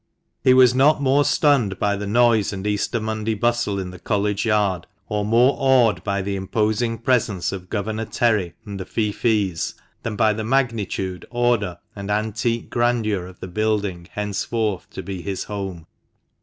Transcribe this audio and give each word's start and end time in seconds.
He 0.43 0.55
was 0.55 0.73
not 0.73 0.99
more 0.99 1.23
stunned 1.23 1.77
by 1.77 1.95
the 1.95 2.07
noise 2.07 2.51
and 2.51 2.65
Easter 2.65 2.99
Monday 2.99 3.35
bustle 3.35 3.77
in 3.77 3.91
the 3.91 3.99
College 3.99 4.47
Yard, 4.47 4.87
or 5.07 5.23
more 5.23 5.53
awed 5.59 6.03
by 6.03 6.23
the 6.23 6.35
imposing 6.35 6.97
presence 6.97 7.51
of 7.51 7.69
Governor 7.69 8.05
Terry 8.05 8.55
and 8.65 8.79
the 8.79 8.85
feoffees, 8.85 9.75
than 10.01 10.15
by 10.15 10.33
the 10.33 10.43
magnitude, 10.43 11.27
order, 11.29 11.77
and 11.95 12.09
antique 12.09 12.71
grandeur 12.71 13.27
of 13.27 13.41
the 13.41 13.47
building 13.47 14.07
henceforth 14.13 14.89
to 14.89 15.03
be 15.03 15.21
his 15.21 15.43
home. 15.43 15.85